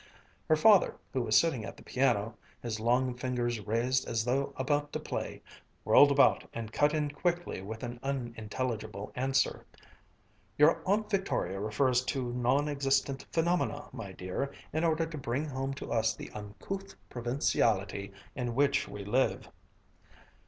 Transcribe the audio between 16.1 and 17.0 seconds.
the uncouth